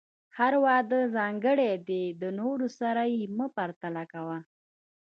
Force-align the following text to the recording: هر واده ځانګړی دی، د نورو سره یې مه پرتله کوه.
هر 0.37 0.53
واده 0.65 0.99
ځانګړی 1.15 1.71
دی، 1.87 2.03
د 2.21 2.23
نورو 2.39 2.67
سره 2.79 3.01
یې 3.15 3.23
مه 3.37 3.47
پرتله 3.57 4.03
کوه. 4.13 4.37